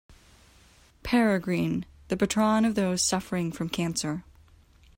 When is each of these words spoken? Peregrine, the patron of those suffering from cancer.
Peregrine, 1.03 1.85
the 2.07 2.17
patron 2.17 2.65
of 2.65 2.73
those 2.73 3.03
suffering 3.03 3.51
from 3.51 3.69
cancer. 3.69 4.23